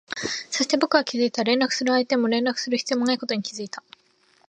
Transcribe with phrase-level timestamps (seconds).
[0.49, 3.83] そして、僕は気づいた、連絡する相手も連絡する必要もないことに気づいた